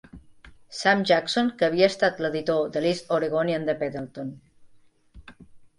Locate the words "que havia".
1.59-1.91